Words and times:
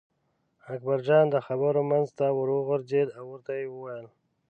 اکبرجان 0.73 1.25
د 1.31 1.35
خبرو 1.47 1.81
منځ 1.91 2.07
ته 2.17 2.25
ور 2.37 2.49
وغورځېد 2.57 3.07
او 3.17 3.23
ورته 3.31 3.51
یې 3.59 3.65
وویل. 3.69 4.07